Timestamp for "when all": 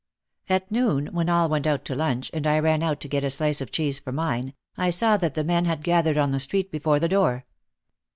1.13-1.47